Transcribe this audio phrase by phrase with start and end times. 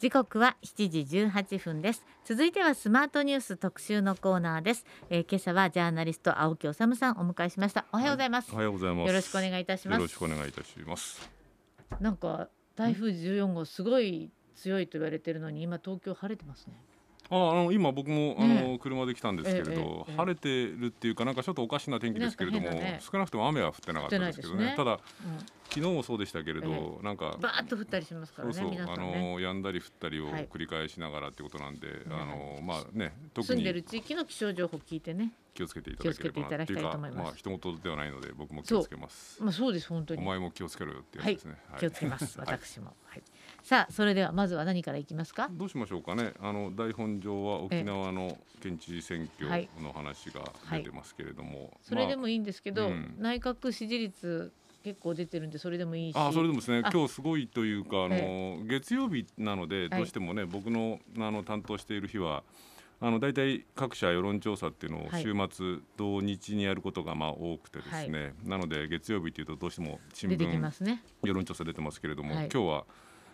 [0.00, 2.06] 時刻は7時18分です。
[2.24, 7.84] 続いてはスマートニュース特集のコーナーです、えー、今朝はジャーナリスト青木治さんお迎えしました。
[7.92, 9.06] おはようございます、はい、おはようございます。
[9.08, 9.98] よろしくお願いいたします。
[9.98, 11.30] よろしくお願いいたします。
[12.00, 16.82] なんか台風14号すごい強いと言われてるのに今東京晴れてますね
[17.30, 22.70] ああの今僕もあの、車で来たんですけれど、晴れてるっていうかなんかちょっとおかしな天気ですけれども、
[23.00, 24.74] 少なくとも雨は降ってなかったですけどね。
[24.76, 24.98] ただ、
[25.68, 35.32] 昨日もそうでしたけれど、なんかバーッと降ったりしますからねそうそうあの止んだり降ったりを繰り返しながらってことなんで、あのまあね特に住んでる地域の気象情報聞いてね。
[35.52, 39.42] 気をつけていただければなっていうかまあ人事ではないので僕も気をつけます。
[39.42, 40.22] まあそうです本当に。
[40.22, 42.38] お前も気をつけろよってやつですね、気をつけます。
[42.40, 42.94] 私も。
[43.04, 43.22] はい
[43.70, 45.48] さあそれではまずは何からいきますか？
[45.52, 46.32] どうしましょうかね。
[46.40, 51.60] あの台本上は沖縄の県知事選挙の話が出てますけれども、はい。
[51.60, 54.52] はい、それでもいいんですけど、うん、内閣支持率
[54.82, 56.16] 結構出てるんでそれでもいいし。
[56.18, 62.42] あそれでもですね今日すごいというかあの、月曜日なのでどうしてもね、はい、僕のあの担当している日は
[63.00, 72.84] あの大体各社世論調査っていうのを週末、土日にやることがまあ多くてですね、はい、なので月曜日というとどうしても新聞、ね、世論調査出てますけれども、はい、今日は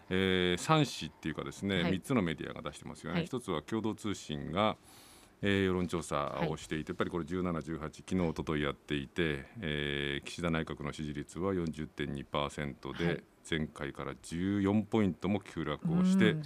[0.09, 4.77] えー、3紙っていうかですね、はい、3つのメディアが出してますよね、はい、1つは共同通信が、
[5.43, 16.37] えー、世論調査をしていて、やっぱりこれ17、18昨日おとといやっていて、えー、岸田内閣の支持率は40.2%で、はい、前回から14ポイントも急落をして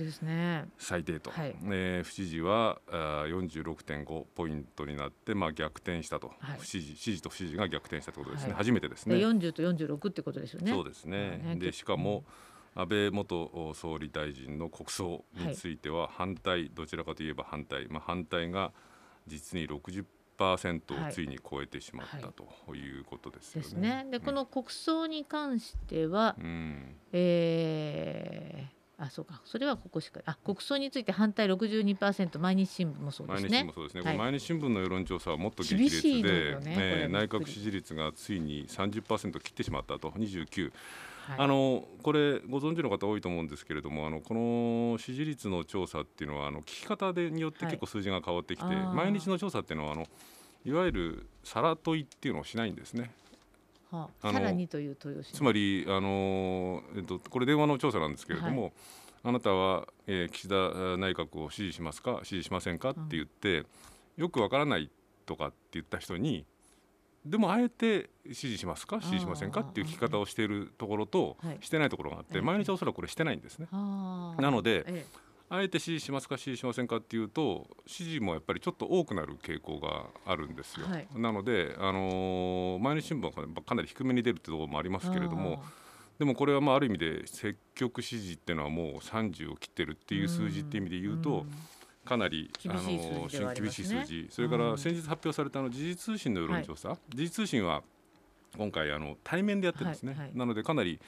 [0.79, 9.17] 最低と、ねえー、不支持はあ46.5ポイントになって、まあ、逆転したと、不支持支持と不支持が逆転したということですね、初めてですね。
[9.17, 10.73] 40と46ってことですよね。
[10.73, 18.73] そうですね、でしかも、うん安倍元総理大臣の国葬については反対、はい、どちらかといえば反対、まあ、反対が
[19.27, 23.63] 実に60%をついに超えてしまったということですよね。
[23.63, 24.07] ですね。
[24.11, 29.41] で、この国葬に関しては、うん、えーあそうか。
[29.47, 33.49] それはここしかあ国葬について反対62%毎日新聞もそうですね。
[33.49, 36.77] 毎日新聞もそうですね、はい、毎日新聞の世論調査はもっと激烈で、ね。
[36.77, 40.11] ね、内閣支持率がついに30%切ってしまったと。
[40.11, 40.71] 29。
[41.27, 50.07] はい、あのこれご存知の方多いと思うんですけれどもあのこの支持率の調査っていうのはあの聞き方でによって結構数字が変わってきて、はい、毎日の調査っていうのはあの
[50.65, 53.11] いわゆるさら問いっていうのをしないんですね。
[53.91, 58.73] はあ、さらにという問いをしつまりあの、えっと、これ電話の調査なんですけれども、はい、
[59.25, 60.55] あなたは、えー、岸田
[60.97, 63.67] 内閣を支持しますか支持しませんかって言って、うん、
[64.19, 64.91] よくわからない
[65.27, 66.45] とかって言った人に
[67.25, 69.01] でもあえて支持しますか？
[69.01, 69.61] 支持しませんか？
[69.61, 73.69] っていう聞き方をしているところとしてないところがあって、毎日おそらくこれしてないんですね。
[73.73, 75.05] なので、
[75.51, 80.87] あえて支持しますか支持しませんかっていうと支持もやっぱりちょっと多くなる傾向があるんですよ。
[80.87, 85.63] はい、なので、あのー、毎日新聞はかなり低めに出るってところもありますけれども
[86.21, 91.45] でもこれはまあある意味で積極支持っていうのはもう30を切ってるっていう数字っていう意味で言うと。
[92.11, 94.27] かなり厳しい数字、ね、厳しい数字。
[94.31, 97.85] それから先日発表されたあの時事通信の世論調査、はい、時事通信は
[98.59, 100.99] 今回あの対面でやってるんですね、はいはい、なのでかなり、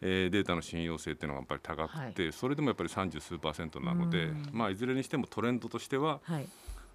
[0.00, 6.46] えー、データの信用性っていうのがやっぱり高くて、はい、それでもやっぱり30数パーセントなので、まあ、いずれにしてもトレンドとしては、はい。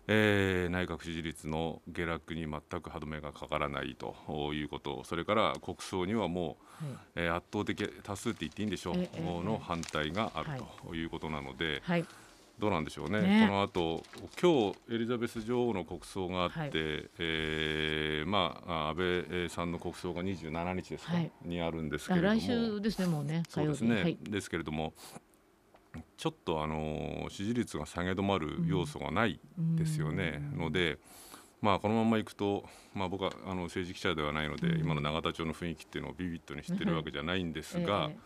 [0.05, 4.13] えー、内閣支持率の下落に全く歯止めがかからないと
[4.53, 5.05] いうこと。
[5.05, 12.05] それから国葬にはもう、はい、えー、圧倒的多数って言っていいんでしょう、えー、の反対があるということなので、はい、
[12.63, 13.45] どうなんでしょうね、ね。
[13.45, 14.03] この後
[14.41, 16.71] 今日エリザベス女王の国葬があって、はい、
[17.19, 22.35] えー、まあ、安倍さんの国葬が27日ですか、はい、にあるんですけれども。
[22.35, 24.93] 来週ですねもうねそうですね、はい、ですけれども
[26.15, 30.99] ちょっとあの支持率が下げ止まる要素がないですよね、うん、ので。
[31.61, 38.17] まあ、このままいくと、まあ、僕はあの政治記者ではないので、うん、今の永田町の雰囲気っていうのをビビッドに知ってるわけじゃないんですが、え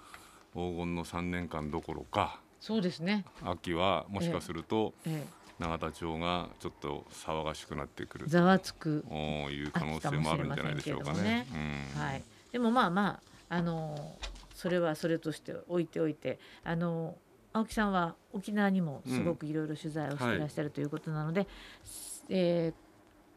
[0.58, 3.26] ー、黄金の3年間どころかそうですね。
[3.44, 8.28] 秋はもしかすると、ええ、永田町がちょっと騒がしくなってくる。
[8.28, 9.06] ざわつく。
[9.50, 11.22] いう可能性もあるんじゃないでしょうかね。
[11.22, 11.48] ね。
[11.96, 13.20] うん、はい、でもまあま
[13.50, 14.18] ああの
[14.54, 17.16] それはそれとして置いておいてあの
[17.54, 21.56] 青木さんは沖縄にもすごくいろいろ取材をしていらっしゃるということなので、うんはい、
[22.30, 22.74] え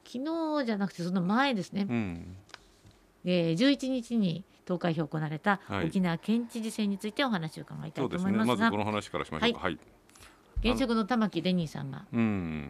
[0.04, 2.36] ー、昨日じゃなくてその前ですね、うん、
[3.24, 9.52] えー、11日に投開票行われた沖縄県知事選についてお話を伺いたいと思いますね、まずこの話からしましょう。
[9.52, 9.60] か。
[9.60, 9.78] はい、
[10.62, 12.04] 現職の玉城デニーさんが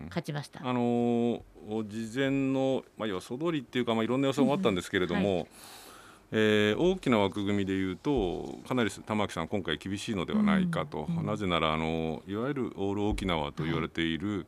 [0.08, 0.60] 勝ちました。
[0.62, 1.42] あのー、
[1.88, 5.36] 事前のまあ要は総通りっていうかまあいろんな予想もあったんですけれども。
[5.36, 5.46] はい。
[6.32, 14.46] えー、大きな枠組みでいうとかなり玉木さん今回厳しいのではないかと、うんうん、なぜならあのいわゆるオール沖縄と言われている、はい、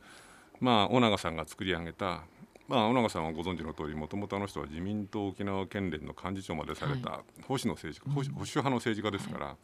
[0.61, 2.23] まあ尾長さんが作り上げた
[2.67, 9.55] まあ、尾長さんはご存知の通りもともとあの人は自民党沖縄県連の幹事長までされた保守の政治家、保守派の政治家ですから、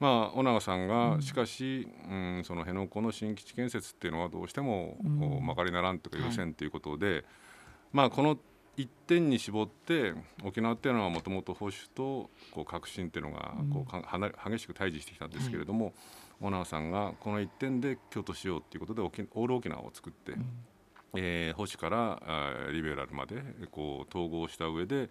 [0.00, 7.24] まあ、尾長さんがしかし、うん、その辺野古の新基地建設っていうのはどうしても、うん、まかりならんというか予選ということで、はい、
[7.92, 8.36] まあ、この
[8.76, 15.94] 一点に絞って沖縄っていうのはもともと保守とこう革新っていうのがこう、うん、激しく対峙してきたんですけれども、
[16.40, 20.46] 尾、長、さんがこの一点で京都しようということでオール沖縄を作って、うん、
[21.16, 25.08] えー、保守からあリベラルまでこう統合した上で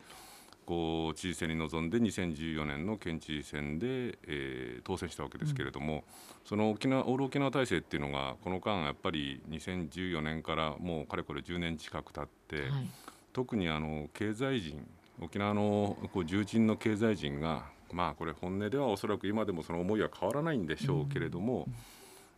[0.65, 6.01] こう知事選に臨んで2014年の県知事選で、えー、当選したわけですけれども、うん、
[6.45, 12.87] その沖縄オール沖縄体制っていうのがこの間やっぱり2014年からもうかれこれ10年近く経って、はい、
[13.33, 14.85] 特にあの経済人
[15.21, 21.73] 沖縄のこう重鎮の経済人がまあこれ本音ではおそらく今でもその思いは変わらないんでしょうけれども、うん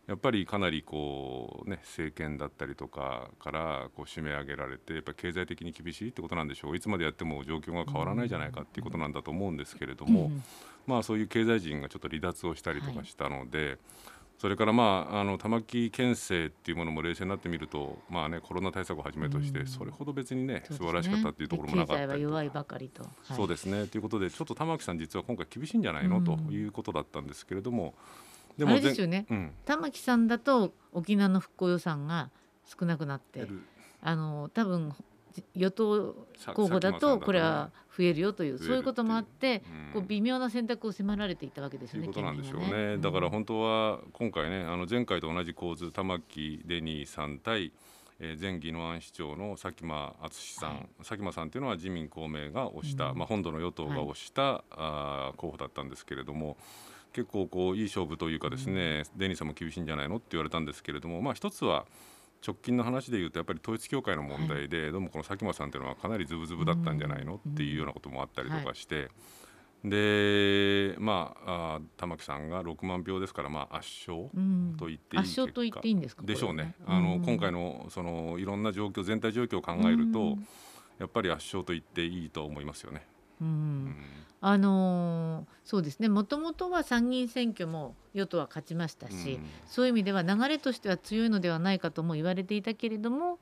[0.06, 6.76] やっぱりかなりこう、ね、政権だったりとかからこう締め上げられてやっぱ経済的に厳しいってことなんでしょう。
[6.76, 10.42] いつまでやっても状況が変わらないじゃないかっていうことなんだと思うんですけれども、うん、
[10.86, 13.66] まあ、そういう経済人がちょっと離脱をしたりとかしたので。
[13.66, 13.78] はい。
[14.38, 23.86] それから、まあ、あの玉城県政っていうものも冷静になってみると、まあね、コロナ対策をはじめとして、それほど別にね、素晴らしかったっていうところもなかったり弱いばかりと、はい、そうですね。
[23.86, 27.94] ということでちょっと玉城さん実は今回厳しいんじゃないの、ということだったんですけれども
[28.60, 32.30] あれですよね、うん、玉木さんだと沖縄の復興予算が
[32.64, 33.46] 少なくなって
[34.00, 34.94] あの多分
[35.54, 39.62] 与党候補だとこれは増えるよというそういうこともあって、
[39.92, 42.08] こう微妙な選択を迫られていたわけですよね。
[42.08, 42.98] ということなんでしょうね。
[42.98, 47.72] だから本当は今回ねあの前回と同じ構図玉木デニーさん対
[48.18, 56.56] えー、前宜野湾市長の佐喜真淳さん、はい、佐喜真さんというのは自民公明が推した、うん、まあ、本土の与党が推した、はい、あ候補だったんですけれども
[57.16, 61.86] 結構こういい勝負というかですね、うん、デニーさんも厳しいんじゃないのって言われたんですけれども、まあ、一つは
[62.46, 69.08] 直近の話でいうとやっぱり統一教会の問題で、はい、どうもこの佐喜真さんというのはかなりズブズブだったんじゃないのっていうようなこともあったりとかして。
[69.84, 74.30] でまあ玉木さんが6万票ですからまあ圧勝
[74.76, 76.74] と言っていい、圧勝と言っていいんですかでしょうね。
[76.86, 80.38] あの、今回のそのいろんな状況全体状況を考えると、
[80.98, 83.06] やっぱり圧勝と言っていいと思いますよね。
[83.40, 83.96] うん、
[84.40, 86.08] あのー、そうですね。
[86.08, 93.38] もともとは参議院選挙も与党は勝ちましたし、うん、そういう意味では流れとしては強いのではないかとも言われていたけれども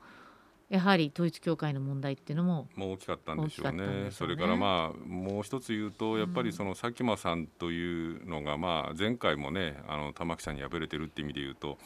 [0.69, 3.83] やはり統一教会の問題っていうのももう大きかったんでしょうね。
[3.83, 4.11] うね。
[4.11, 11.77] それからまあもう一つ言うとやっぱりその佐喜真さんというのがまあ前回もねあの玉木さんに敗れてるって意味で言うと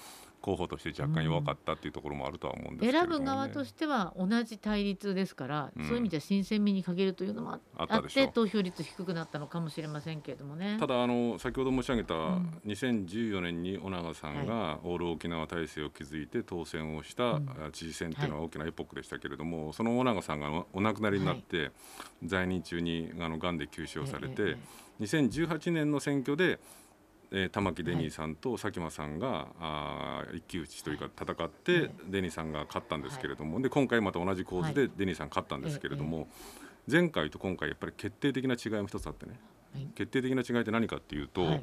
[0.41, 10.77] 候補として若干弱かったっていうところもあるとは思うんですけど、ね、選ぶ側としては同じ対立ですから、うん、そういう意味では新鮮味に欠けるというのもあって投票率低くなったのかもしれませんけれどもね。
[10.79, 17.39] ただあの先ほど申し上げた2014年に尾長さんがオール沖縄体制を築いて当選をした
[17.71, 21.71] 知事選っていうのは大きなエポックでしたけれども、はい、その尾長さんがお亡くなりになって、
[22.23, 24.57] 在任中にあの癌で急死をされて、
[25.01, 26.59] 2018年の選挙で
[27.31, 36.27] えー、玉城デニーさんと佐喜真さんが、はい、あ一騎打ちというか戦って、はい、デニーさんが勝ったんですけれども、はい、で今回また同じ構図でデニーさん勝ったんですけれども、
[36.89, 39.39] 前回と今回やっぱり決定的な違いも一つあってね、
[39.95, 41.59] 決定的な違いって何かっていうと、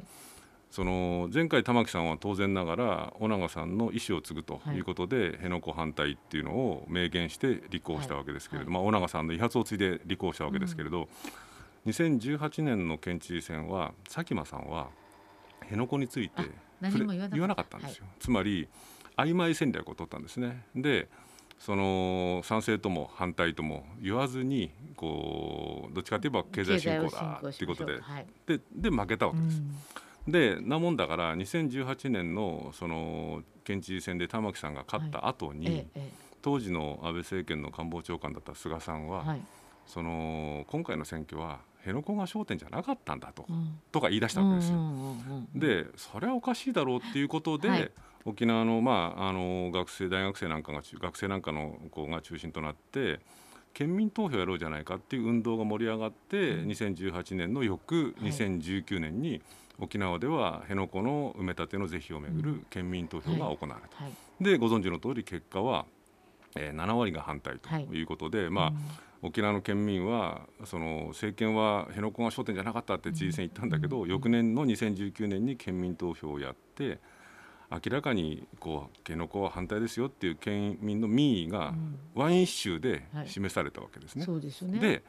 [0.71, 4.79] その前回玉木さんは当然ながら尾長さんの意思を継ぐとい。
[4.79, 11.07] うことで、辺野古反対っていうのを明言して立候補したわけですけれども、まあ、尾長さんの遺発を継いで立候補したわけですけれど、
[11.85, 14.89] うん、2018年の県知事選は佐喜真さんは
[15.61, 16.43] 辺野古について
[16.81, 17.77] 言わなかった。
[17.77, 18.67] んですよ、はい、つまり
[19.17, 20.63] 曖昧戦略を取ったんですね。
[20.75, 21.09] で
[21.59, 29.63] その賛成とも反対とも言わずにこうどっちかといえば経済振興だということで,、はい、でで負けたわけです。
[30.27, 36.11] うん、でなもんだから2018年のその県知事選で玉木さんが勝った後に、はいええ、
[36.41, 39.41] 当時の安倍政権の官房長官だった菅さんは、はい、
[39.87, 44.77] その今回の選挙は辺野古が焦点じゃなかったんだとうん、とか言い出したわけですよ。
[45.55, 47.91] でそれはおかしいだろうっていうことで、はい、
[48.25, 53.19] 沖縄の,、まあ、あの学生大学生なんかが学生なんかの子が中心となって
[53.73, 59.39] 県民投票やろうじゃないかっていう運動が盛り上がって、うん、2018年の翌2019年に、
[59.79, 64.03] 沖縄では辺野古の埋め立ての是非をめぐる県民投票が行われた、はい。
[64.05, 64.09] は
[64.41, 65.85] い、でご存知の通り結果は、
[66.55, 68.01] えー、7割が反対とい。
[68.03, 68.75] うことで、まあ、うん。
[69.23, 76.99] 沖縄の県民はその政権は辺野古が焦点じゃなかったって知事選言ったんだけど、翌年の2019年に県民投票をやって
[77.71, 81.73] 明らかにこう辺野古は反対ですよっていう県民の民意が
[82.13, 84.23] ワンイッシュで示されたわけですね。
[84.23, 84.79] そうですね。
[84.79, 85.03] で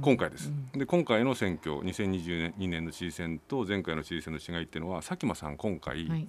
[0.00, 6.28] 今回です、で今回の選挙2022年の知事選と前回の知事選の違いっていうのは佐喜真さん今回、はい、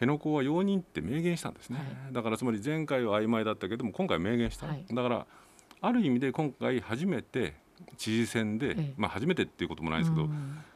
[0.00, 5.26] 辺野古は容認って明言したんですね、はい、だからつまり前回は曖昧だったけども今回明言した、はい、だから
[5.82, 7.54] ある意味で今回初めて
[7.96, 10.28] 知事選で、まあ、初めてっていうこともないですけど、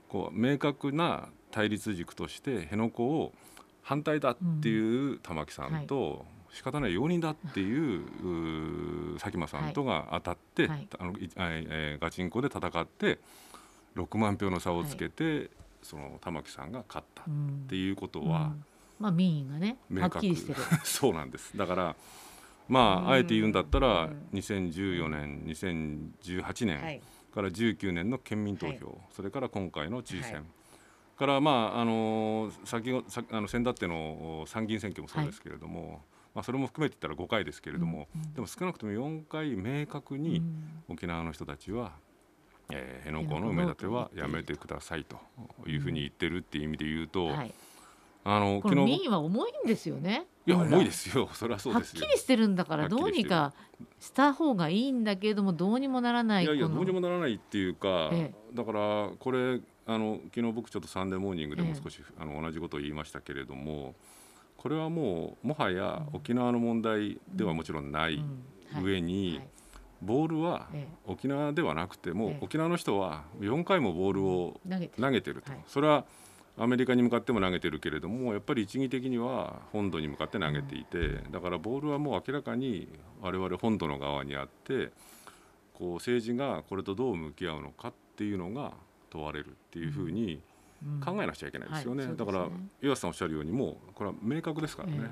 [0.09, 3.33] こう明確な対立軸として辺野古を
[3.83, 6.19] 反対だっていう玉木さんと、はい。
[6.55, 13.19] 仕方ない容認だっていう佐喜眞さんとが当たって、はい、あのえー、ガチンコで戦って
[13.97, 15.51] 6万票の差をつけて、はい、
[15.83, 17.25] その玉木さんが勝ったっ
[17.69, 18.45] ていうことは、うん。
[18.45, 18.65] うん、
[18.99, 20.61] まあ、民意がねはっきりしてる。
[20.85, 21.57] そうなんです。
[21.57, 21.97] だから
[22.69, 27.03] まああえて言うんだったら2014年2018年
[27.35, 30.45] から19年の県民投票、それから今回の知事選、
[31.19, 36.03] からまああの先あの先だっての参議院選挙もそうですけれども、
[36.35, 40.43] まあ、それも含めて言ったら5回ですけれども、でも少なくとも4回明確に
[40.89, 41.93] 沖縄の人たちは、
[42.71, 45.19] えー、辺野古の埋め立てはやめてくださいと
[45.67, 47.31] いうふうに言ってるっていう意味で言うと、
[48.25, 50.27] あの昨日民意は重いんですよね。
[50.47, 51.29] いや重いですよ。
[51.35, 53.53] それはそうですはっきりしてるんだからどうにか
[54.01, 56.45] した方がいいんだけれどもどうにもならない。
[56.45, 63.95] いやいやどうにもならないっていうか、ええ、だからこれあの昨日僕ちょっとサンデーモーニングでも少し、え、あの同じことを言いましたけれども。
[64.57, 68.25] これはもうもはや沖縄の問題ではもちろんない
[68.83, 69.43] 上に、
[70.01, 70.69] ボールは
[71.05, 74.61] 沖縄ではなくても、沖縄の人は4回もボールを
[74.99, 75.43] 投げてる。
[75.43, 76.07] と、それは
[76.57, 82.89] アメリカに向かっても投げてるけれどもやっぱり一義的には本土に向かって投げていてだからボールはもう明らかに
[83.21, 84.91] 我々本土の側にあって
[85.73, 88.73] こう政治がこれとどう向き合うのかっていうのが
[89.11, 90.41] 問われるっていうふうに、
[91.05, 92.07] 考えなくちゃいけないですよね。
[92.07, 92.49] はい、だから
[92.81, 94.99] 岩瀬さんおっしゃるようにもうこれは明確ですからね。
[95.01, 95.11] えー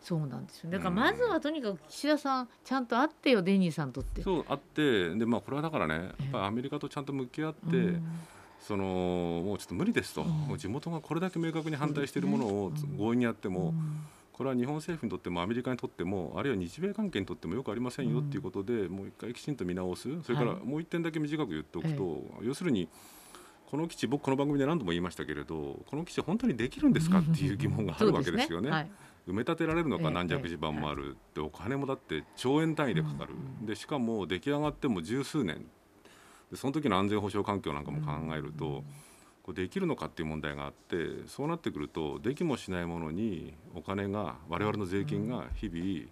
[0.00, 0.70] そうなんですよ。
[0.70, 4.22] だからまずはとにかく岸田さんちゃんと会ってよデニーさんとって。
[4.22, 8.02] そう会ってでまあこれはだからねやっぱりアメリカとちゃんと向き合って、うん、
[8.60, 20.08] そのもうちょっと無理ですと、うん、地元がこれだけ明確に反対しているものを強引にやっても、うん、これは日本政府にとってもアメリカにとってもあるいは日米関係にとってもよくありませんよっていうことで、もう一回きちんと見直す。
[20.22, 22.88] それからもう一点だけ短く言っておくと、はい、要するに
[23.70, 28.90] この基地僕この番組で何度も言いましたけれどこの基地本当にできるんですかっていう疑問があるわけですよね。
[29.28, 35.66] 埋め立てられるのか軟弱地盤もあるってお金もだって兆円単位でかかる、でしかも出来上がっても十数年
[36.50, 38.84] でその時の安全保障環境なんかも考えると、
[39.42, 46.08] こうできるのかっていう問題があってそうなってくるとできもしないものにお金が我々の税金が日々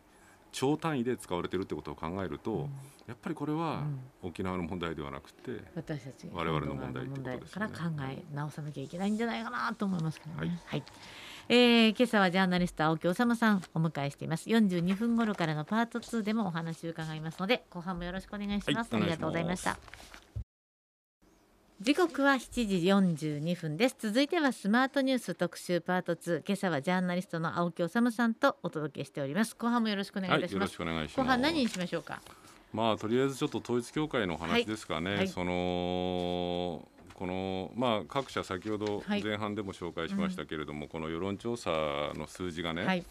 [0.52, 2.60] 超単位で使われてるってことを考えると、うん、
[3.06, 3.82] やっぱりこれは
[4.22, 7.60] 沖縄の問題ではなくて、私たち我々の問題ってことですね。
[7.60, 7.74] から考
[8.10, 10.38] え直さなきゃいけないんじゃないかなと思いますけどね。
[10.38, 10.82] はい、はい。
[11.50, 14.48] えー、今朝はジャーナリスト青木治さんお迎えしています。
[14.48, 19.78] 42分頃からのパート2でもお話を伺いますので後半もよろしくお願いします、はい、ありがとうございました
[21.78, 22.76] 時刻は7時
[23.22, 23.96] 42分です。
[23.98, 29.54] 続いてはスマートニュース特集パート2今朝はジャーナリストの青木治さんとお届けしております。
[29.54, 32.22] 後半もよろしくお願いいたします、はい、後半何にしましょうか？
[32.72, 41.70] まあとりあえずちょっと統一教会の話ですかね、はいはい、そのこのまあ各社先ほど前半でも紹介しましたけれども、はいうん、この世論調査
[42.14, 43.04] の数字がね、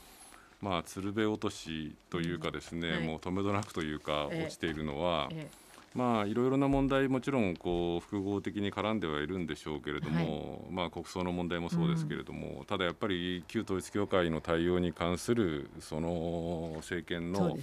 [0.60, 5.65] まあ鶴瓶落としというかですね、うん、もう止めどなくというか落ちているのは、ええ
[5.96, 17.58] まあいろいろな問題もちろんこう複合的に絡んではいるんでしょうけれども、はい、まあ国葬の問題もそうですけれども、うん、ただやっぱり旧統一教会の対応に関するその政権の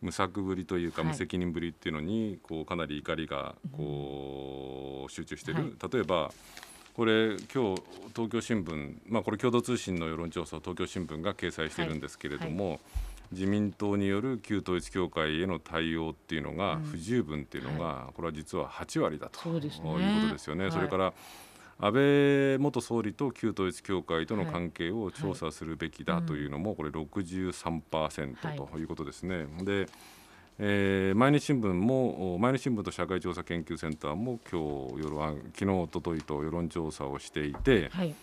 [0.00, 6.32] 無策ぶりというか無責任ぶりっていうのにこうかなり怒りがこう集中している、はい、例えば
[6.94, 7.82] これ今日
[8.14, 12.78] 東京新聞まあこれ共同通信の世論調査を東京新聞が掲載しているんですけれども、はい
[13.32, 19.40] 自民党による旧統一教会への対応っていうのが不十分っていうのが、これは実は8割だと。
[20.00, 20.70] いうことですよね。
[20.70, 21.12] それから
[21.78, 28.84] 安倍元総理と旧統一教会との関係を調査するべきだというのもこれ63%とい。
[28.84, 29.46] うことですね。
[29.62, 29.88] で
[30.58, 38.14] えー、毎日新聞も毎日新聞と社会調査研究センターも今日夜は昨日おとといと世論調査をしていて、はい、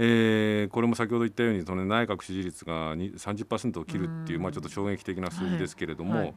[0.00, 6.22] えー、これも先ほど言ったようにその内閣支持率が30%を切るっていう、まあ、ちょっと衝撃的な数字ですけれども、はい。
[6.22, 6.34] はい、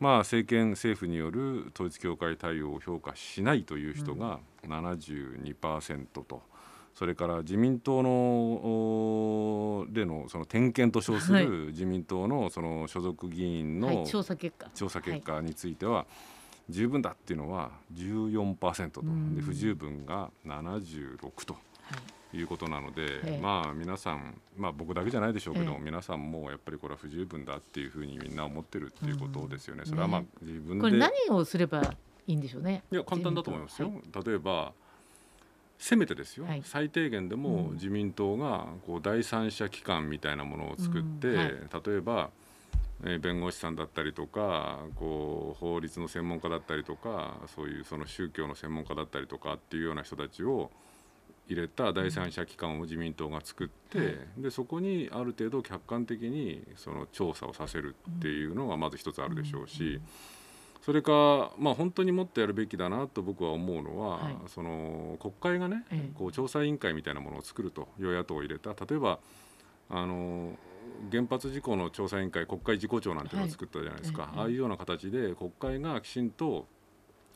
[0.00, 6.42] まあ、政権政府による統一教会対応を評価しないという人が72%と。
[6.94, 14.70] それから自民党のでのその点検と称する自民党のその所属議員の調査結果。
[14.74, 16.06] 調査結果については
[16.68, 19.02] 十分だっていうのは14%と。
[19.34, 21.54] で不十分が76と。
[21.54, 21.56] い
[22.40, 29.82] うことなので、ええ、まあ皆さん、まあ、僕だけじゃないでしょうけど、え、皆さんもやっぱりこれは不十分だっていうふうにみんな思ってるっていうことですよね。
[29.84, 31.82] うん、それはまあ自分で、これ何をすれば
[32.26, 32.84] いいんでしょうね。
[32.90, 33.88] いや簡単だと思いますよ。
[33.88, 34.72] はい、例えば
[35.78, 41.36] せめてですよ、はい、最低限でも自民党がこう第三者機関みたいなものを作って、うん。
[41.36, 42.30] はい、例えば
[43.04, 50.70] え弁護士さんだったりとかこう法律の専門家だったりとかそういうその宗教の専門家だったりとかっていうような人たちを
[51.52, 60.00] 入れた第三者機関を自民党が作って、はい、でそこにある程度客観的にその調査をさせるっていうのがまず一つあるでしょうし。
[60.84, 68.70] それか、まあ、本当にもっとやるべきだなと僕は思うのは、はい、その国会がね、こう調査委員会みたいなものを作ると与野党を入れた。
[68.70, 69.20] 例えば
[69.90, 70.58] あの
[71.10, 76.66] 原発事故の調査委員会国会事故調なんていうのを作ったじゃないですか、はい、ああいうような形で国会がきちんと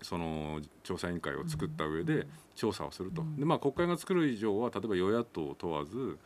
[0.03, 6.19] その調査委員会を作った上で調査をすると、でまあ、国会が作る以上は例えば与野党を問わず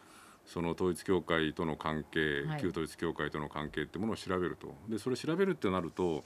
[0.46, 4.74] その統一教会との関係、はい、旧統一教会との関係ってものを調べると。
[4.88, 6.24] でそれ調べるってなると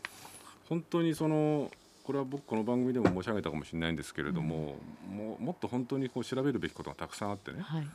[0.69, 1.71] 本当にその
[2.05, 4.77] これは僕この番組でも申し上げたかもしれないんですけれども、
[5.11, 7.87] うん、ももっと本当にこう調べるべきことがたくさんあってね、はい、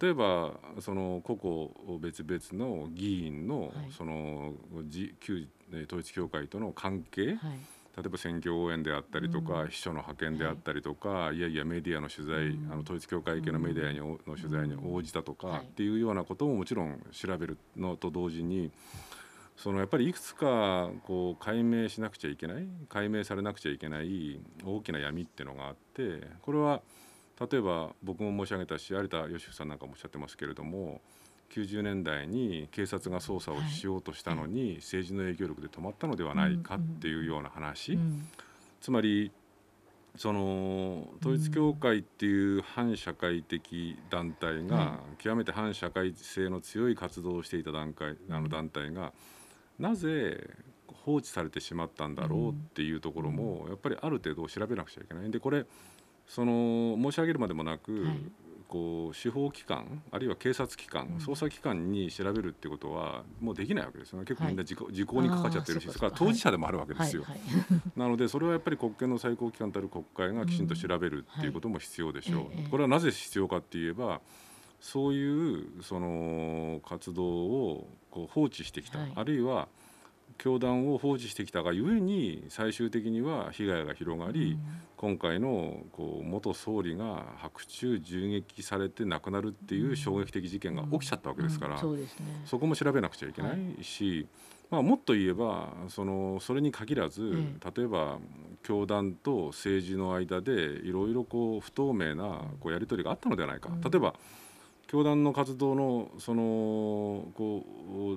[0.00, 4.52] 例えばその個々別々の議員のその
[5.20, 5.48] 旧
[5.86, 7.38] 統一教会との関係、はい
[7.96, 18.72] 例えば選挙応援であったりとか、うん、秘書の派遣であったりとか、はい、いやいやメディアの取材、うん、あの統一教会系のメディアに、の取材に応じたとか、っていうようなことももちろん調べるのと同時に
[19.56, 26.82] そのやっぱりいくつかこう解明しなくちゃいけない解明されなくちゃいけない大きな闇っていうのがあってこれは
[27.40, 31.00] 例えば僕も申し上げたし有田芳生さんなんかもおっしゃってますけれども
[31.54, 37.98] 90年代に警察が捜査をしようとしたのに、政治の影響力で止まったのではないかっていうような話、
[38.80, 39.30] つまり
[40.16, 49.12] その統一教会っていう反社会的団体が、極めて反社会性の強い活動をしていた段階あの団体が
[49.78, 50.50] なぜ
[51.04, 55.30] 放置されてしまったんだろうっていうところもやっぱりある程度調べなくちゃいけない。
[55.30, 55.66] でこれ
[56.26, 58.06] その申し上げるまでもなく、
[58.74, 64.24] こう司法機関あるいは警察機関、捜査機関に調べるってことはもうできないわけですよね。
[64.24, 66.06] 結構みんな時効,、時効にかかっちゃってるしそれか。
[66.06, 67.24] ら当事者でもあるわけですよ。
[67.94, 72.68] なのでそれはやっぱり国権の最高機関たる国会がきちんと調べるっていうことも必要でしょう。
[72.68, 74.20] これはなぜ必要かって言えば
[74.80, 79.68] そういうその活動をこう放置してきた、あるいは
[80.38, 84.60] 教団を放置してきたがゆえに最終的には被害が広がり、うん、
[84.96, 91.80] 今回のこう元総理が白昼銃撃されて亡くなるっていう衝撃的事件が起きちゃったわけですから、
[92.46, 94.26] そこも調べなくちゃいけないし、はい、
[94.70, 97.22] まあ、もっと言えばそのそれに限らず、
[97.76, 98.18] 例えば
[98.62, 103.70] 教団と政治の間でいろいろ不透明なこうやり取りがあったのではないか。
[103.82, 104.14] 例えば
[104.94, 107.64] 教団の活動のそのこ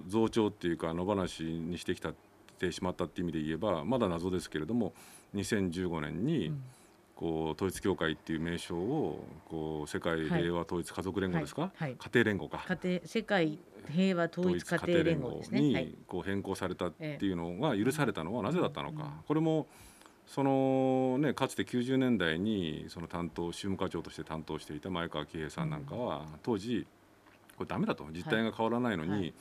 [0.06, 2.14] う増長っていうか野放しにしてきた
[2.60, 4.94] てしまったっていう意味で言えばまだ謎ですけれども
[5.34, 6.54] 2015年に
[7.16, 11.82] こう統一教会っていう名称をこう世界平和統一家族連合ですか、はい。
[11.82, 12.64] はい、家庭連合か。
[12.68, 13.58] 家庭世界
[13.90, 19.66] 平和統一家庭連合にこう変更されたっていうのが許されたのはなぜだったのか、これも
[20.28, 26.86] そのね、かつて90年代にその担当宗務課長として担当していた前川喜平さんなんかは当時
[27.58, 28.06] これダメだと。
[28.12, 29.34] 実態が変わらないのに、はい、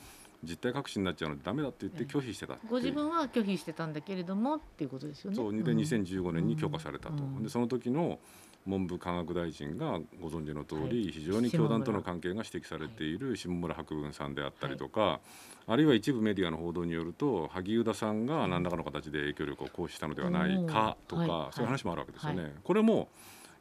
[0.43, 5.35] 実態隠しになっちゃうのでダメだって言って拒否してたご自分は拒否してたんだけれどもっていうことですよね。
[5.35, 5.51] そう。
[5.51, 8.19] で2015年に許可されたと、うん、でその時の
[8.67, 15.19] 文部科学大臣がご存知の通り、はい、非常に教団との関係が指摘されている下村博文さんであったりとか、はい、
[15.67, 22.53] あるいは一部メディアの報道によると萩生田さんが何らかの形で影響力を行使したのではないかとか、はい、そういう話もあるわけですよね。
[22.63, 23.07] これも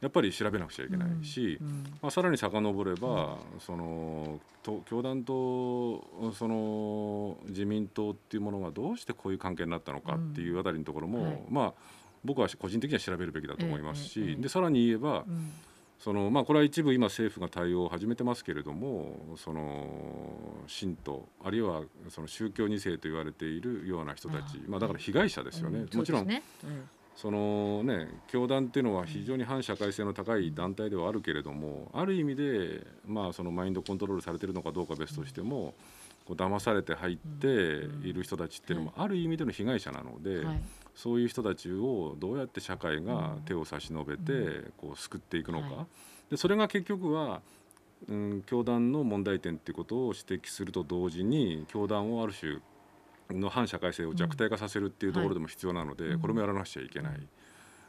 [0.01, 1.67] やっぱり調べなくちゃいけないし、うん。
[1.67, 11.73] うん、まあ、さらに遡れば、うん、そのと教団とその自民党っていうものがどうしてこういう関係になったのかっていうあたりのところも、はい、まあ
[12.25, 15.25] 僕は個人的には調べるべきだと思いますし、でさらに言えば、
[15.99, 26.43] そのまあ、これは一部今政府が対応を始めてますけれどもその信徒あるいはその宗教2世と言われているような人たちまあ、だから被害者ですよね、もちろん、ね。
[27.17, 35.75] そのね教団っていうのは非常に反社会性の高い団体ではあるけれどもある意味で、まあ、そのマインドコントロールされてるのかどうかは別としても
[36.27, 40.45] こう騙されて入っている人たちっていうのもある意味での被害者なので、
[40.97, 45.87] そういう人たちをどうやって社会が手を差し伸べてこう救っていくのか、
[46.29, 47.41] でそれが結局は
[48.09, 52.59] うん、教団の問題点っていうことを指摘すると同時に教団をある種
[53.31, 57.27] の反社会性を弱体化させるっていうところでも必要なので、これもやらなくちゃいけない。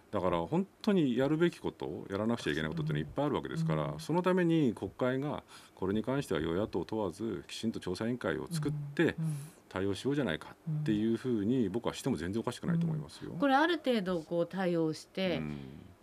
[0.10, 5.44] だから本当にやるべきことやらなくちゃいけないことってのいっぱいあるわけですから、そのために国会が
[5.76, 9.16] これに関しては与野党問わずきちんと調査委員会を作って
[9.70, 13.32] 対応しようじゃないかっていうふうに僕はしても全然おかしくないと思いますよ。
[13.40, 15.42] これある程度こう対応して、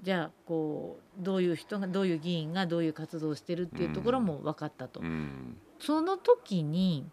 [0.03, 5.01] じゃあこうどういう人がどういう議員がどういう活動をしてるっていうところも分かったと。
[5.79, 7.07] その時に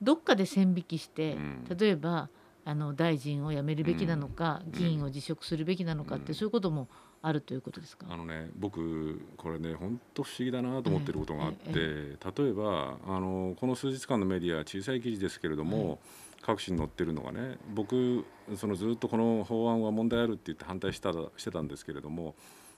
[0.00, 1.36] どっかで線引きして、
[1.76, 2.28] 例えば
[2.64, 6.88] あの大臣を辞めるべきなのか、議員を辞職するべきなのかって、そういうことも
[7.22, 8.06] あるということですか？
[8.08, 15.98] あのね僕これね本当不思議だなと思ってることがあって、ええ例えばあのこの数日間のメディア小さい記事ですけれども、
[16.40, 18.24] 各紙に載ってるのがね僕
[18.56, 22.34] そのずっとこの法案は問題あるって言って反対したしてたんですけれども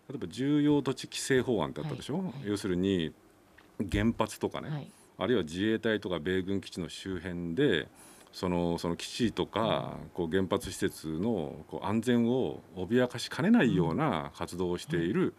[0.08, 2.24] 例えば重要土地規制法案ってあったでしょ、はい。
[2.24, 3.12] はい、要するに
[3.90, 7.86] 原発とかね、はい、あるいは自衛隊とか米軍基地の周辺で
[8.32, 15.34] そのその基地とかこう原発施設のこう安全を脅かしかねないような活動をしている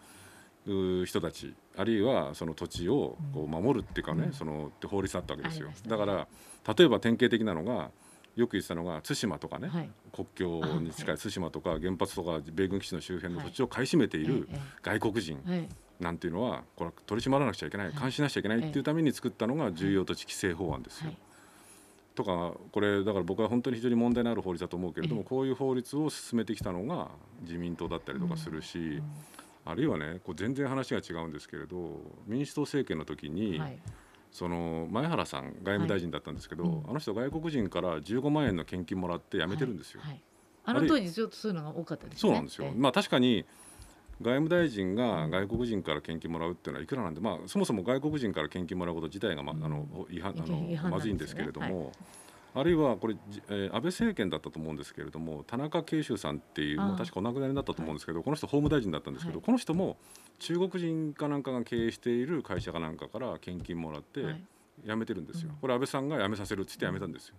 [1.06, 5.72] 人たちあるいはその土地をこう守るっていうかねそのって法律あったわけですよ。
[5.88, 6.28] だから
[6.76, 7.90] 例えば典型的なのが
[8.36, 14.50] よく言ってたのが対馬とかね、はい、国境に近い対馬とか原発とか米軍基地の周辺の土地を買い占めている
[14.82, 15.40] 外国人
[16.00, 21.12] なんていうのはこれ取り締まらなくちゃいけない監視しなくちゃいけないっていうために作ったのが重要土地規制法案ですよ。
[22.16, 27.10] とかこれだから僕は本当に非常に問題のある法律だと思うけれどもこういう法律を進めてきたのが
[27.42, 29.02] 自民党だったりとかするし、
[29.66, 33.62] あるいはねこう全然話が違うんですけれど民主党政権の時に、
[34.32, 40.02] その前原さん外務大臣だったんですけど、あの人外国人から15万円の献金もらって辞めてるんですよ。
[40.66, 42.20] あの当時ちょっとそういうのが多かったですね。
[42.20, 42.72] そうなんですよ。
[42.76, 43.46] まあ確かに
[44.24, 51.92] 外務大臣が外国人から献金もらうっていうのはいくらなんで、まあ、そもそも外国人から献金もらうこと自体が、まあ、あの違反あの、まずいんですけれども、
[52.56, 53.16] あるいはこれ、
[53.50, 59.98] えー、安倍政権だったと思うんですけれども田中慶秀さんっていうもう確かお亡くなりになったと思うんですけど、この人法務大臣だったんですけど、この人も
[60.40, 64.22] 中国人かなんかが経営している会社かなんかから献金もらって、
[64.86, 67.36] 辞めてるんですよ、これ安倍さんが辞めさせるって言って辞めたんですよ、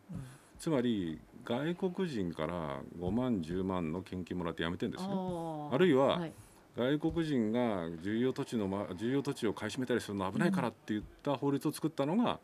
[0.58, 5.70] つまり外国人から5万10万の献金もらって辞めてるんですよ。
[5.72, 6.26] あるいは、
[6.76, 12.40] 外国人が重要土地の、ま、重要土地を買い占めたりするの危ないからって言った法律を作ったのが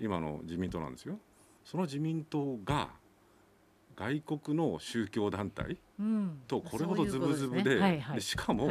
[0.00, 1.18] 今の自民党なんですよ。
[1.64, 2.88] その自民党が
[3.96, 5.78] 外国の宗教団体
[6.46, 7.80] とこれほどズブズブで
[8.20, 8.70] しかも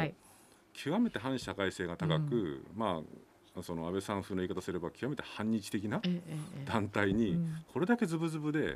[0.73, 3.01] 極めて反社会性が高く、まあ
[3.61, 6.01] その安倍さん風の言い方すれば極めて反日的な
[6.65, 7.39] 団体に
[7.73, 8.75] これだけズブズブで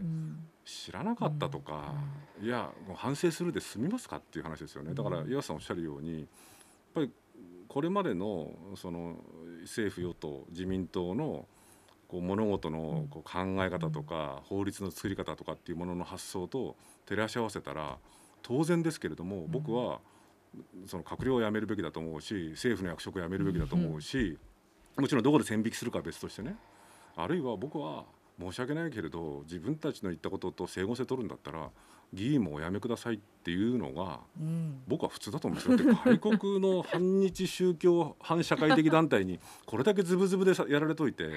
[0.66, 1.94] 知らなかったとか、
[2.42, 4.94] いや反省するで済みますかっていう話ですよね。
[4.94, 6.28] だから岩さんおっしゃるようにやっ
[6.94, 7.12] ぱり
[7.68, 9.16] これまでのその
[9.62, 11.46] 政府与党自民党の
[12.08, 17.98] こう物事のこう考え方とか法律の作り方とかっていうものの発想と照らし合わせたら
[18.42, 20.00] 当然ですけれども僕は
[20.88, 24.40] その閣僚を辞めるべきだと思うし政府の役職を辞めるべきだと思うし
[24.98, 26.56] もちろんどこで線引きするかは別としてね。
[27.16, 28.06] あるいは僕は
[28.40, 31.70] 申し訳ないけれど自分たちの言ったことと整合性取るんだったら
[32.14, 35.96] 議員もお辞めくださいっていうのが、うん、僕は普通だと思うんですよ。
[36.06, 41.34] 外国の反日宗教反社会的団体にこれだけズブズブでやられといて、ね、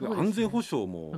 [0.00, 1.12] 安全保障も、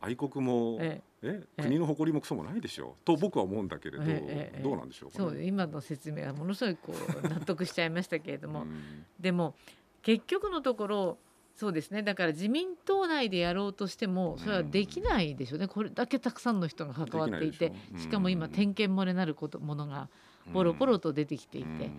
[0.00, 1.42] 愛国も、ええ。
[1.56, 2.96] 国の誇りもクソもないでしょ。
[3.02, 6.92] うと僕は思うんだけれど、え、どうなんでしょうか、ね、そう今の説明はものすごいこ
[7.24, 8.66] う納得しちゃいましたけれども、
[9.18, 9.54] でも
[10.04, 11.18] 結局のところ
[11.56, 12.02] そうですね。
[12.02, 20.08] だから自民党内でやろうとしてもそれはできないでしょうね、これだけたくさんの人が関わっていてしかも今点検漏れなることものが
[20.52, 21.90] ポロポロと出てきていて、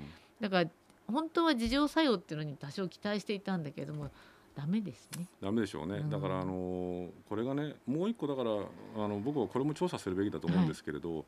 [0.42, 0.70] だから
[1.08, 4.10] 本当は自浄作用っていうのに多少期待していたんだけれども
[4.56, 5.28] ダメですね。
[5.42, 6.04] ダメでしょうね。
[6.10, 11.22] だからあのこれがねもう一個だからあの僕はこれも調査するべきだと思うんですけれど、は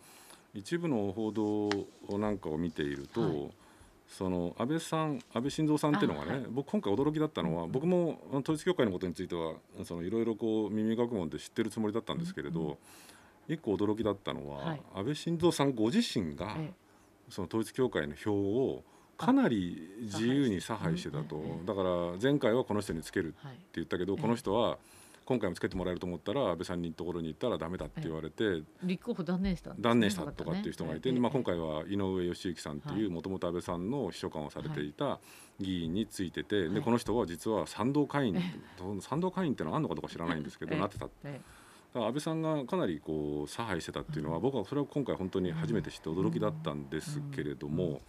[0.54, 3.22] い、一部の報道なんかを見ていると。
[3.22, 3.52] はい
[4.08, 9.54] その安倍さん安倍晋三さんっていうのがね、はい、僕今回驚きだったのは、僕も統一教会のことについては
[10.04, 12.78] いろいろこう耳学問で知ってるつもりだったんですけれど、
[13.48, 16.56] うん、一個驚きだったのは、はい、安倍晋三さんご自身が、
[17.30, 18.84] その統一教会の票を
[19.18, 21.90] かなり自由に差配してたと、だから
[22.22, 24.78] 前回はこの人につけるって言ったけど、この人は。
[25.28, 35.20] 今回もつけてもらえると思ったら安倍さんにところに行ったらだめだって言われて、立候補断念した、ね、断念したとかっていう人がいて、まあ、今回は井上義行さんっていうもともと安倍さんの秘書官をされていた
[35.60, 38.42] 議員についてて、でこの人は実は賛同会員、
[39.02, 41.10] 賛同会員ってのはあるのかどうか知らないんですけど、なってた。
[41.94, 48.00] 安倍さんがかなりこう差配してたっていうのは、僕はそれは今回本当に初めて知って驚きだったんですけれども、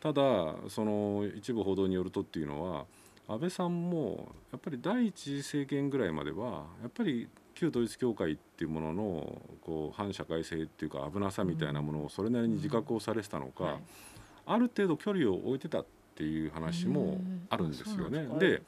[0.00, 0.22] ただ
[0.68, 2.86] その一部報道によるとっていうのは
[3.28, 13.78] 安倍さんもやっぱり第一次政権ぐらいまではやっぱり旧統一教会っていうもののこう反社会性っていうか危なさみたいなものをそれなりに自覚をされてたのか、
[14.46, 18.28] ある程度距離を置いてたっていう話もあるんですよね。
[18.38, 18.62] で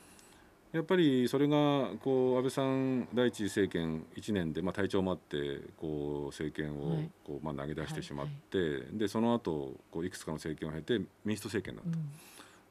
[0.72, 11.98] やっぱりそれがこう安倍さん第一次政権1年で、まあ、体調もあってこう政権をこう、まあ、投げ出してしまって、でその後こういくつかの政権を経て民主党政権だった。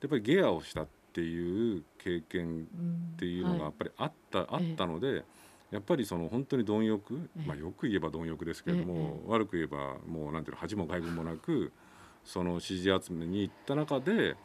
[0.02, 0.88] やっぱりゲアをしたっ
[1.19, 2.67] ていう経験
[3.13, 5.23] っていうのがやっぱりあった、あったので。
[5.71, 11.71] やっぱりその本当に貪欲、まあ、よく言えば貪欲ですけれども、悪く言えばもうなんていうの恥も外聞もなく
[12.25, 14.36] その支持集めに行った中で、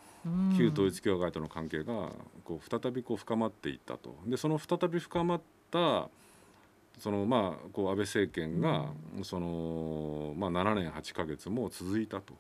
[0.59, 2.11] 旧統一教会との関係が
[2.45, 4.15] こう再びこう深まっていったと。
[4.27, 6.11] でその再び深まった
[6.99, 8.91] そのまあこう安倍政権が
[9.23, 12.35] そのまあ7年8か月も続いたと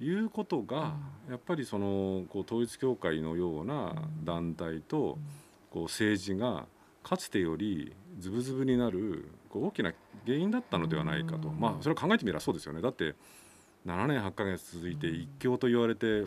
[0.00, 0.96] いうことが
[1.28, 5.18] やっぱりそのこう統一教会のような団体と
[5.70, 6.66] こう政治が
[7.02, 9.92] かつてよりズブズブになるこう大きな
[10.26, 11.48] 原因だったのではないかと。
[11.48, 12.80] まあそれを考えてみればそうですよね。
[12.80, 13.14] だって
[13.86, 16.24] 7年8か月続いて一強と言われて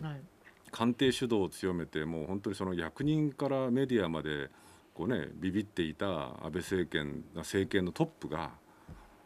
[0.70, 4.50] 官邸主導を強めてもう本当にその役人からメディアまで
[4.94, 8.50] こう、ね、ビビっていた安倍政権政権のトップが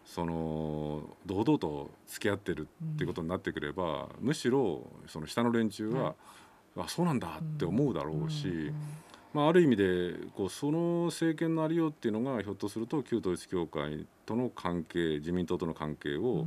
[0.04, 6.14] その堂々と付き合ってるっていうことになってくれば、うん、むしろその下の連中は、
[6.76, 8.74] うん、あそうなんだって思うだろうし、うん、
[9.32, 16.46] まあ、ある意味でこうその政権のありようっていうのがひょっとすると旧統一教会との関係自民党との関係を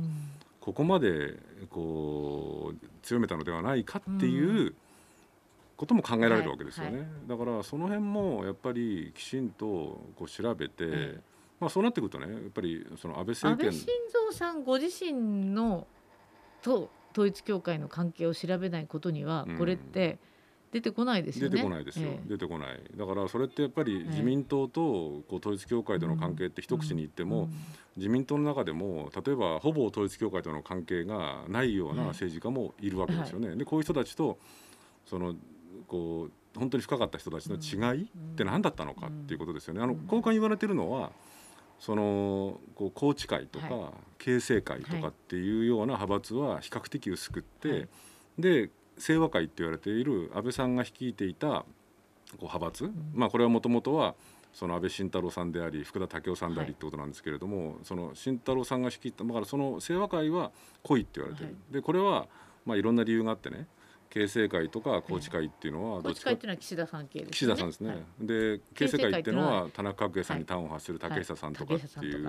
[0.60, 1.34] ここまで
[1.70, 4.74] こう強めたのではないかっていう
[5.76, 9.66] ことも考えられるわけですよね、はいはい、だからその辺もやっぱりきちんと
[10.16, 11.18] こう調べて、
[11.58, 13.88] まあ、そうなってくるとねやっぱりその安倍政権安倍晋
[14.30, 15.86] 三さんご自身の
[16.62, 20.18] と統一教会の関係を調べないことには、これって
[20.70, 21.50] 出てこないですよね。
[21.50, 22.80] 出てこないですよ、ええ、出てこない。
[22.94, 27.48] だからそれってやっぱり自民党とこう統一教会との関係って一口に言っても、
[27.96, 33.48] 自民党の中でも例えばほぼ統一教会との関係がないような政治家もいるわけですよね。
[33.48, 34.38] はい、でこういう人たちと
[35.06, 35.34] その
[35.88, 39.80] こう本当に深かった人たちの違いって何だったのかっていうことですよね。
[39.80, 41.12] あの交換言われてるのは
[41.78, 47.88] そのこう宏池会とか形成会とかっていうような派閥は比較的薄くって、はい、
[48.38, 51.64] で清和会って言われている安倍さんが率いていたこ
[52.32, 54.14] う派閥、うん、まあこれはもともとは
[54.52, 60.50] その安倍晋太郎さんであり福田赳夫さんでありってことなんですけれども、はい、その晋太郎さんが率いただからその清和会は
[60.82, 62.26] 濃いって言われてる、はい、でこれは
[62.64, 63.66] まあいろんな理由があってね
[64.10, 66.32] 形成会とか宏池会っていうのはどっちか。
[66.32, 67.32] っていうのは岸田さん系ですね。
[67.32, 72.22] 岸田さんですね、はい、で形成会っていうのは田中角栄さんに端を発する竹下さんとかっていう、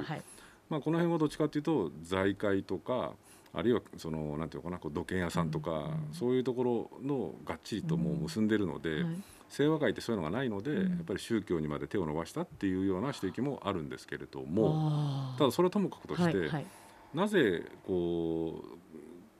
[0.69, 3.13] まあこの辺はどっちかっていうと財界とか
[3.53, 9.15] あるいはそのなんていうのかなこう土建屋さんとか、うん、そういうところのがっちりともう結んでるので、うんはい、
[9.49, 16.47] 清和会ってそういうのがないので、うん、やっぱり宗教にまで手を伸ばしたっていうような指摘もあるんですけれどもただそれはともかくとして、はい。
[16.49, 16.65] はい、
[17.13, 18.86] なぜこう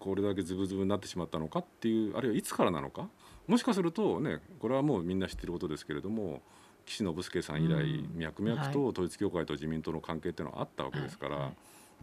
[0.07, 3.09] これだけズブズブになってしまったのかっていうあるいはいつからなのか？
[3.47, 6.41] もしかするとねこれはもうみんな知ってることですけれども
[6.85, 11.51] 岸信介さん以来、脈々と統一教会と自民党の関係っていうのはあったわけですから、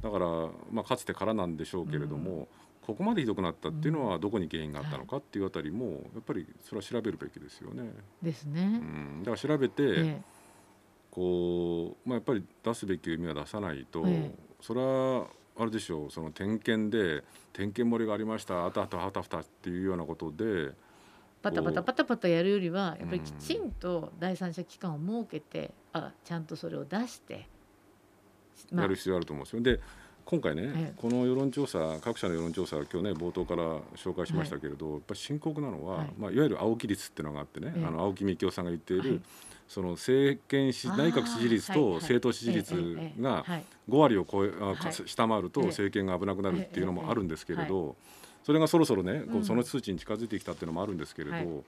[0.02, 0.26] だから、
[0.70, 2.48] まあ、かつてからなんでしょうけれども、
[2.82, 7.94] ここまでひどくなったっていうのはどこに原因があったのかっていうあたりもやっぱりそれは調べるべきですよね。
[8.22, 8.60] ですね。
[8.62, 10.22] うん、だから調べて、ええ、
[11.10, 20.72] こうまあ、やっぱり出すべき意味は出さないと、え、それはあれでしょうその点検で点検漏れがありましたあたあたあたふたっていうようなことで
[21.42, 27.46] パタパタパタパタやるよりはやっぱりきちんと第三者機関を設けて、うん、あちゃんとそれを出して、
[28.72, 29.62] まあ、やる必要あると思うんですよ。
[29.62, 29.80] で
[30.24, 33.62] 今回ね、この世論調査各社の世論調査今日ね冒頭から
[33.94, 36.12] 紹介しましたけれど、はい、やっぱり深刻なのは、はい。
[36.16, 39.20] まあ、いわゆる青木率っていうのがあってね、あの青木幹雄さんが言っている、
[39.68, 42.74] その政権し内閣支持率と政党支持率
[43.20, 43.44] が
[43.88, 44.52] 5割を超え、
[45.06, 47.96] 下回ると政権が危なくなるっていうのもあるんですけれど、
[48.44, 51.64] それがそろそろね、こうその数値に近づいてきたっていうのもあるんですけれど、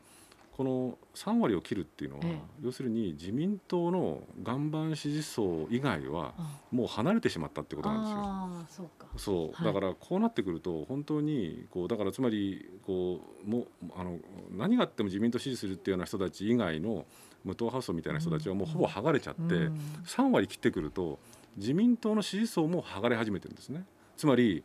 [0.57, 2.25] この3割を切るっていうのは、
[2.63, 6.33] 要するに自民党の岩盤支持層以外は
[6.71, 8.91] もう離れてしまったってことなんですよ。
[9.19, 14.19] そう、だからこうなってくると本当にこうだからつまりこうもあの
[14.51, 17.05] 何があっても自民党支持するっていうような人たち以外の
[17.47, 21.19] 無党派層みたいな人たちはもうほぼ剥がれちゃって、うん、3割切ってくると
[21.57, 23.85] 自民党の支持層も剥がれ始めてるんですね。
[24.17, 24.63] つまり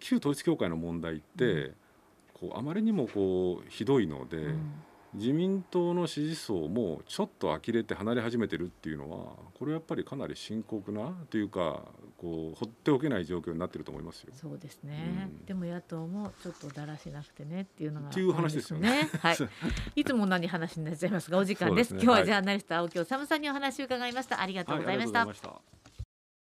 [0.00, 1.72] 旧統一教会の問題って、
[2.34, 4.54] こうあまりにもこうひどいので、
[5.14, 11.82] 自民党の支持層もちょっと呆れて離れ始めてるっていうのはこれやっぱりかなり深刻なというか
[12.16, 14.32] こう放っておけない状況になってると思いますよ。
[14.34, 19.10] そうですね、うん、でも野党もちょっとだらしなくてねっていうのが、っていう話ですよね。
[19.20, 19.36] はい、
[19.96, 21.92] いつも同じ話になっちゃいますがお時間です。
[21.92, 24.40] ですね、今日はジャーナリスト青木治さんにお話を伺いました。
[24.40, 25.26] ありがとうございました。
[25.26, 25.82] はい